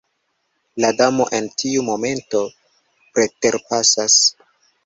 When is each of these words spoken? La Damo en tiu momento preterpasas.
La 0.83 0.89
Damo 1.01 1.27
en 1.39 1.51
tiu 1.63 1.85
momento 1.91 2.41
preterpasas. 3.19 4.21